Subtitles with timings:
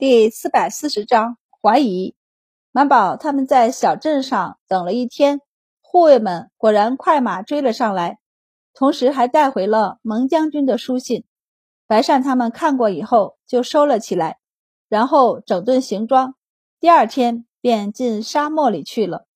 [0.00, 2.14] 第四百四十章怀疑。
[2.72, 5.42] 满宝他们在小镇上等了一天，
[5.82, 8.18] 护卫们果然快马追了上来，
[8.72, 11.26] 同时还带回了蒙将军的书信。
[11.86, 14.38] 白善他们看过以后就收了起来，
[14.88, 16.34] 然后整顿行装，
[16.80, 19.26] 第二天便进沙漠里去了。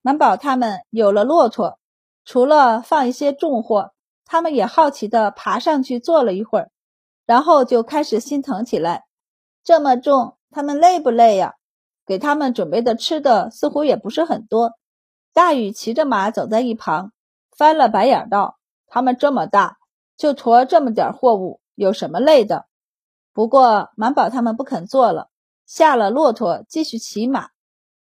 [0.00, 1.78] 满宝他们有了骆驼，
[2.24, 3.92] 除了放一些重货，
[4.24, 6.70] 他们也好奇地爬上去坐了一会儿，
[7.26, 9.03] 然后就开始心疼起来。
[9.64, 11.54] 这么重，他们累不累呀？
[12.06, 14.74] 给他们准备的吃的似乎也不是很多。
[15.32, 17.12] 大禹骑着马走在一旁，
[17.56, 19.78] 翻了白眼道：“他们这么大，
[20.18, 22.66] 就驮这么点货物，有什么累的？”
[23.32, 25.30] 不过满宝他们不肯坐了，
[25.64, 27.48] 下了骆驼继续骑马。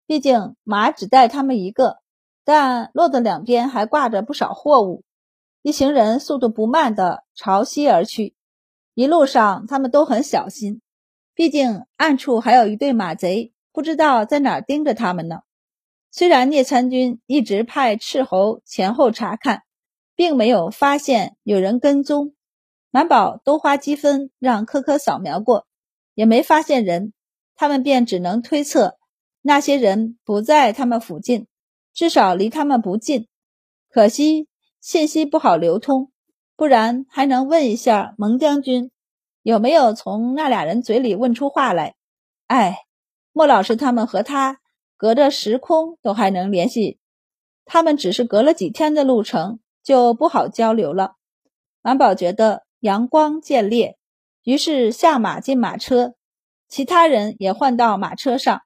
[0.08, 2.00] 毕竟马只带他们一个，
[2.44, 5.04] 但骆驼两边还挂着不少货物。
[5.62, 8.36] 一行人速度不慢地朝西而去，
[8.96, 10.82] 一路上他们都很小心。
[11.42, 15.40] 毕竟暗处还有一队马贼，不知道在哪儿盯着他们呢。
[16.12, 19.64] 虽然聂参军一直派斥候前后查看，
[20.16, 22.36] 并没有发现有人跟踪，
[22.92, 25.66] 满宝都花积分让科科扫描过，
[26.14, 27.12] 也没发现人，
[27.56, 29.00] 他们便只能推测
[29.42, 31.48] 那些人不在他们附近，
[31.92, 33.28] 至少离他们不近。
[33.90, 34.48] 可惜
[34.80, 36.12] 信息不好流通，
[36.56, 38.92] 不然还能问一下蒙将军。
[39.44, 41.96] 有没有从那俩人嘴里问出话来？
[42.48, 42.78] 哎，
[43.32, 44.60] 莫老师他们和他
[44.98, 47.00] 隔着时空都还能联系，
[47.66, 51.16] 他们只是隔了几天的路程，就不好交流了。
[51.82, 53.98] 满宝觉得阳光渐烈，
[54.44, 56.14] 于是下马进马车，
[56.68, 58.62] 其他人也换到马车上，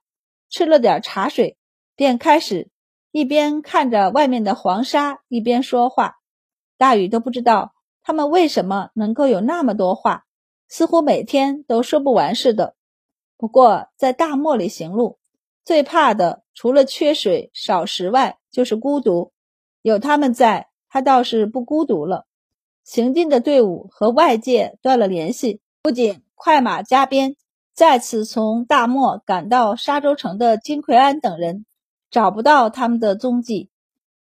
[0.49, 1.57] 吃了点茶水，
[1.95, 2.69] 便开始
[3.11, 6.15] 一边看着外面的黄沙，一边说话。
[6.77, 10.25] 大禹都不知道他们为什么能够有那么多话。
[10.67, 12.75] 似乎每天都说不完似的。
[13.37, 15.19] 不过在大漠里行路，
[15.63, 19.31] 最怕的除了缺水少食外，就是孤独。
[19.81, 22.25] 有他们在，他倒是不孤独了。
[22.83, 27.35] 行进的队伍和外界断了联系，不仅快马加鞭，
[27.73, 31.65] 再次从大漠赶到沙洲城的金奎安等人
[32.09, 33.69] 找不到他们的踪迹。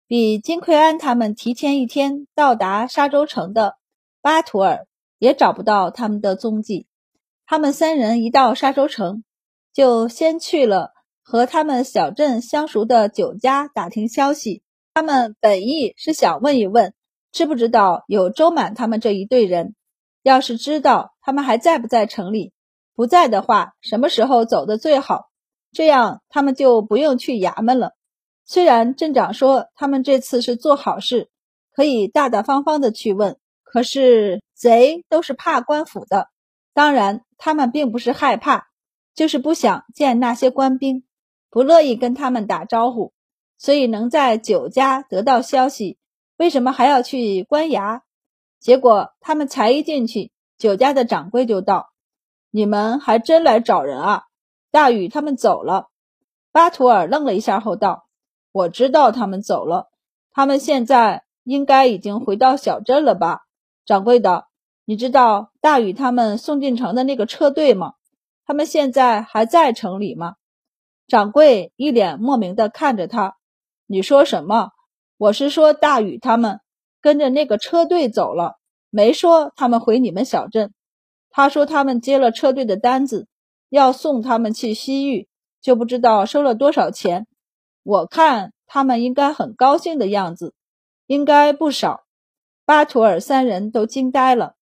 [0.07, 3.77] 比金奎安他们提前一天到达沙洲城的
[4.21, 4.87] 巴图尔。
[5.17, 6.87] 也找不到他们的踪迹。
[7.45, 9.23] 他们三人一到沙洲城，
[9.73, 14.63] 就先去了和他们小镇相熟的酒家打听消息。
[14.93, 16.93] 他们本意是想问一问，
[17.31, 19.75] 知不知道有周满他们这一队人。
[20.23, 22.51] 要是知道他们还在不在城里，
[22.95, 25.29] 不在的话，什么时候走的最好？
[25.71, 27.91] 这样他们就不用去衙门了。
[28.45, 31.29] 虽然镇长说他们这次是做好事，
[31.75, 33.37] 可以大大方方的去问。
[33.75, 36.29] 可是贼都是怕官府的，
[36.73, 38.67] 当然他们并不是害怕，
[39.13, 41.03] 就是不想见那些官兵，
[41.49, 43.11] 不乐意跟他们打招呼，
[43.57, 45.97] 所以能在酒家得到消息，
[46.37, 47.99] 为什么还要去官衙？
[48.61, 51.89] 结果他们才一进去，酒家的掌柜就道
[52.51, 54.23] ：“你们还真来找人啊！”
[54.71, 55.89] 大禹他们走了。
[56.53, 58.07] 巴图尔愣了一下后道
[58.53, 59.89] ：“我知道他们走了，
[60.31, 63.41] 他们现在应该已经回到小镇了吧？”
[63.85, 64.47] 掌柜的，
[64.83, 67.93] 你知道大禹他们送进城的那个车队吗？
[68.45, 70.35] 他们现在还在城里吗？
[71.07, 73.37] 掌柜一脸莫名的看着他，
[73.85, 74.71] 你说什么？
[75.17, 76.61] 我是说大禹他们
[76.99, 78.55] 跟着那个车队走了，
[78.89, 80.73] 没说他们回你们小镇。
[81.29, 83.27] 他说他们接了车队的单子，
[83.69, 85.27] 要送他们去西域，
[85.61, 87.27] 就不知道收了多少钱。
[87.83, 90.55] 我看他们应该很高兴的样子，
[91.05, 92.04] 应该不少。
[92.65, 94.55] 巴图尔三人都惊呆了，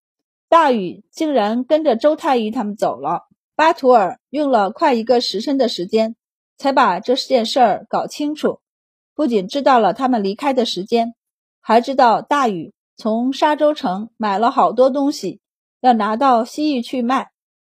[0.50, 3.28] 大禹竟然跟着周太医他们走了。
[3.56, 6.18] 巴图尔用了快一个时辰的时间，
[6.58, 8.60] 才把这件事儿搞清楚。
[9.16, 11.16] 不仅知道了他们离开的时间，
[11.62, 15.40] 还知道大禹从沙洲城买了好多东西，
[15.80, 17.32] 要拿到西域去卖。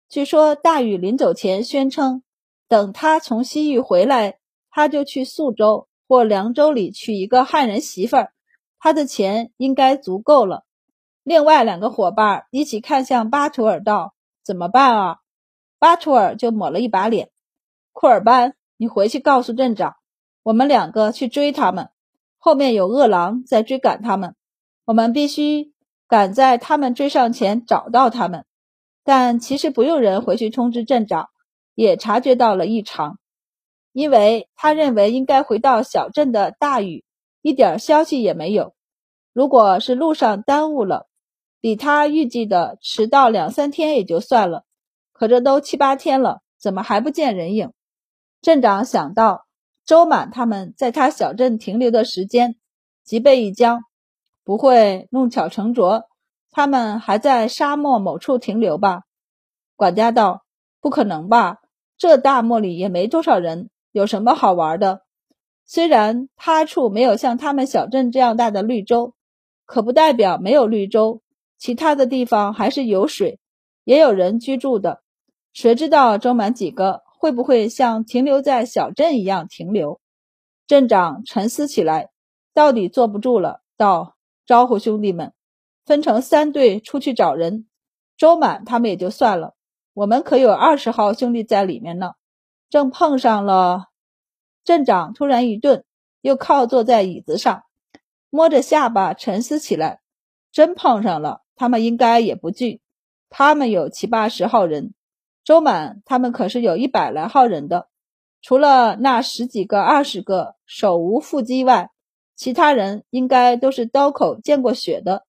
[0.10, 2.22] 据说大禹临走前宣称，
[2.68, 8.34] 等他从西域回来，他就去宿州或凉州里娶一个汉人媳妇儿。
[8.80, 10.66] 他的钱应该足够了。
[11.24, 14.14] 另外两个伙伴一起看向巴图尔，道
[14.44, 15.18] ：“怎么办啊？”
[15.80, 17.30] 巴图尔就抹了一把脸
[17.92, 19.96] ：“库尔班，你回去告诉镇长，
[20.44, 21.90] 我们两个去追他们，
[22.38, 24.36] 后面有恶狼在追赶他们，
[24.86, 25.74] 我们必须
[26.08, 28.46] 赶在他们追上前找到他们。”
[29.04, 31.30] 但其实不用人回去通知镇长，
[31.76, 33.20] 也察觉到了异常，
[33.94, 37.06] 因为他认为应该回到小镇的大雨。
[37.48, 38.74] 一点消息也没有。
[39.32, 41.08] 如果是路上耽误了，
[41.62, 44.66] 比他预计的迟到两三天也就算了。
[45.14, 47.72] 可这都七八天了，怎么还不见人影？
[48.42, 49.46] 镇长想到
[49.86, 52.58] 周满他们在他小镇停留的时间，
[53.06, 53.84] 脊背一僵，
[54.44, 56.04] 不会弄巧成拙，
[56.52, 59.04] 他们还在沙漠某处停留吧？
[59.78, 60.44] 管家道
[60.82, 61.60] ：“不可能吧，
[61.98, 65.07] 这大漠里也没多少人，有什么好玩的？
[65.68, 69.14] 虽然他处没有像他们小镇这样大的绿洲，
[69.66, 71.22] 可不代表没有绿洲，
[71.58, 73.40] 其他的地方还是有水，
[73.84, 75.02] 也有人居住的。
[75.52, 80.00] 谁知道周满几个会不会像停留在小镇一样停留？”
[80.66, 82.12] 镇长沉思起来，
[82.54, 84.16] 到底坐不住了，道
[84.48, 85.34] ：“招呼兄弟们，
[85.86, 87.68] 分成三队出去找人。
[88.16, 89.54] 周满他们也就算了。”
[89.94, 92.12] 我们可有二十号兄弟在里面呢，
[92.70, 93.88] 正碰上了。
[94.68, 95.86] 镇长突然一顿，
[96.20, 97.64] 又靠坐在椅子上，
[98.30, 100.02] 摸着下巴沉思起来。
[100.52, 102.82] 真碰上了，他们应该也不惧。
[103.30, 104.94] 他们有七八十号人，
[105.46, 107.88] 周满他们可是有一百来号人的。
[108.42, 111.92] 除了那十几个、二十个手无缚鸡外，
[112.36, 115.26] 其他人应该都是刀口见过血的。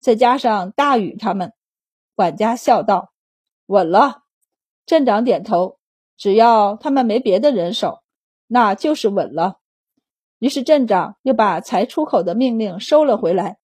[0.00, 1.52] 再加上大禹他们，
[2.14, 3.12] 管家笑道。
[3.66, 4.22] 稳了，
[4.86, 5.76] 镇长点头。
[6.16, 8.00] 只要他们没别的人手，
[8.48, 9.60] 那就是稳了。
[10.40, 13.58] 于是镇长又把才出口的命令收了回来，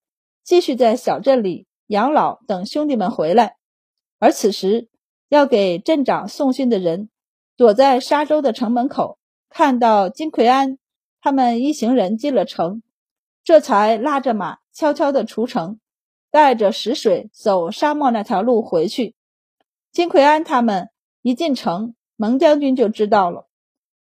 [0.44, 3.56] 继续在小镇里养老，等兄弟们回来。
[4.18, 4.88] 而此时
[5.28, 7.10] 要给镇长送信的人，
[7.56, 10.78] 躲在沙洲的城门口，看到金奎安
[11.20, 12.82] 他们一行人进了城，
[13.42, 15.78] 这才拉着马悄悄地出城，
[16.30, 19.14] 带着食水走沙漠那条路回去。
[19.92, 20.90] 金奎安他们
[21.22, 23.46] 一进城，蒙将军就知道了，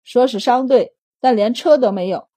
[0.08, 2.28] 说是商队，但连车都没有，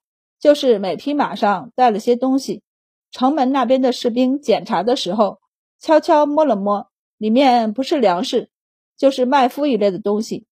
[0.42, 2.64] 就是每匹马上带了些东西。
[3.12, 5.40] 城门那边的士兵检查的时候，
[5.80, 8.50] 悄悄摸了摸，里面不是粮食，
[8.98, 10.46] 就是麦麸一类的东西，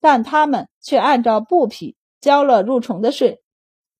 [0.00, 3.42] 但他们却按照布匹交了入城的税，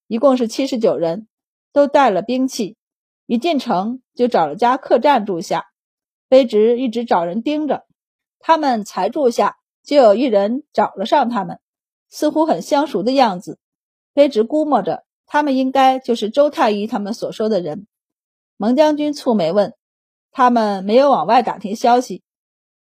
[0.07, 1.29] 一共是七十九人，
[1.75, 2.79] 都带了兵器，
[3.27, 5.67] 一进城就找了家客栈住下，
[6.31, 7.85] 卑职一直找人盯着。
[8.39, 11.61] 他们才住下，就有一人找了上他们，
[12.13, 13.59] 似乎很相熟的样子。
[14.15, 17.87] 卑职估摸着，他们应该就是周太医他们所说的人。
[18.59, 19.73] 蒙将军蹙眉问
[20.31, 22.23] ：“他们没有往外打听消息？”“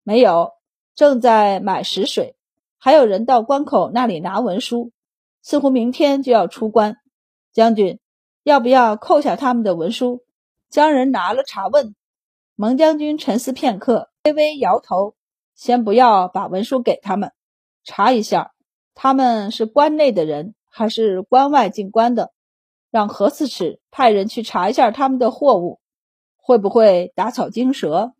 [0.03, 0.51] 没有，
[0.97, 2.35] 正在买食水。
[2.77, 4.91] 还有人到关口那里拿文书，
[5.43, 6.97] 似乎明天就要出关。
[7.53, 8.01] 将军，
[8.43, 10.25] 要不要扣下他们的文书，
[10.69, 11.95] 将人拿了查问？”
[12.57, 15.15] 蒙将军沉思片刻，微微摇头。
[15.55, 17.33] 先不要把文书给他们，
[17.85, 18.53] 查一下
[19.03, 22.35] 他们是关内的人还是关外进关的，
[22.91, 25.81] 让何四尺派人去查一下他们的货物，
[26.37, 28.13] 会不会打草惊蛇。